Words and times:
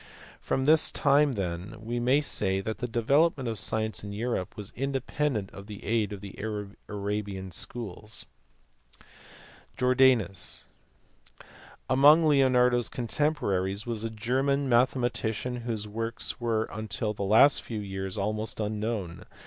From 0.39 0.65
this 0.65 0.89
time 0.89 1.33
then 1.33 1.75
we 1.79 1.99
may 1.99 2.21
say 2.21 2.59
that 2.59 2.79
the 2.79 2.87
development 2.87 3.47
of 3.47 3.59
science 3.59 4.03
in 4.03 4.11
Europe 4.13 4.57
was 4.57 4.73
independent 4.75 5.51
of 5.51 5.67
the 5.67 5.83
aid 5.83 6.11
of 6.11 6.21
the 6.21 6.35
Arabian 6.89 7.51
schools. 7.51 8.25
Jordanus*. 9.77 10.65
Among 11.87 12.23
Leonardo 12.25 12.79
s 12.79 12.89
contemporaries 12.89 13.85
was 13.85 14.03
a 14.03 14.09
German 14.09 14.67
mathematician, 14.67 15.57
whose 15.57 15.87
works 15.87 16.39
were 16.41 16.63
until 16.71 17.13
the 17.13 17.21
last 17.21 17.61
few 17.61 17.79
years 17.79 18.17
almost 18.17 18.59
unknown. 18.59 19.25